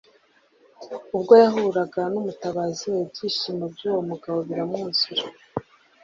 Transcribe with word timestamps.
Ubwo 1.15 1.33
yahuraga 1.43 2.01
n'Umutabazi 2.13 2.83
we, 2.93 2.97
ibyishimo 3.05 3.63
by'uwo 3.73 3.99
mugabo 4.09 4.37
biramwuzura. 4.47 5.25